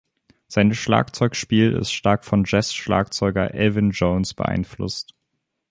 Sein 0.47 0.73
Schlagzeugspiel 0.73 1.73
ist 1.73 1.91
stark 1.91 2.25
vom 2.25 2.41
Jazz-Schlagzeuger 2.47 3.53
Elvin 3.53 3.91
Jones 3.91 4.33
beeinflusst. 4.33 5.13